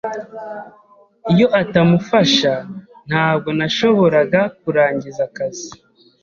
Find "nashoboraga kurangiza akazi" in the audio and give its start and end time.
3.57-5.69